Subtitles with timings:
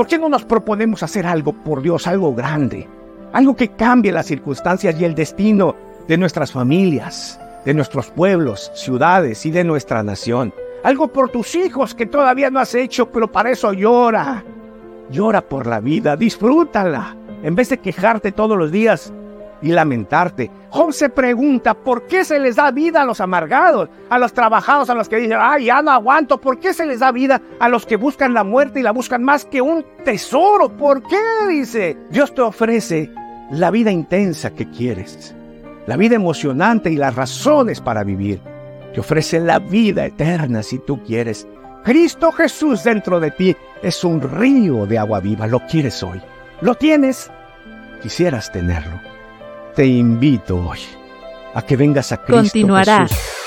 [0.00, 2.88] ¿Por qué no nos proponemos hacer algo por Dios, algo grande?
[3.34, 5.76] Algo que cambie las circunstancias y el destino
[6.08, 10.54] de nuestras familias, de nuestros pueblos, ciudades y de nuestra nación.
[10.84, 14.42] Algo por tus hijos que todavía no has hecho, pero para eso llora.
[15.10, 17.14] Llora por la vida, disfrútala.
[17.42, 19.12] En vez de quejarte todos los días,
[19.62, 20.50] y lamentarte.
[20.70, 24.88] Job se pregunta, ¿por qué se les da vida a los amargados, a los trabajados,
[24.90, 26.40] a los que dicen, ay, ya no aguanto?
[26.40, 29.22] ¿Por qué se les da vida a los que buscan la muerte y la buscan
[29.22, 30.76] más que un tesoro?
[30.76, 31.18] ¿Por qué?
[31.48, 33.10] Dice, Dios te ofrece
[33.50, 35.34] la vida intensa que quieres,
[35.86, 38.40] la vida emocionante y las razones para vivir.
[38.94, 41.46] Te ofrece la vida eterna si tú quieres.
[41.84, 45.46] Cristo Jesús dentro de ti es un río de agua viva.
[45.46, 46.20] ¿Lo quieres hoy?
[46.60, 47.30] ¿Lo tienes?
[48.02, 49.10] Quisieras tenerlo
[49.74, 50.78] te invito hoy
[51.54, 53.06] a que vengas a Cristo Continuará.
[53.08, 53.39] Jesús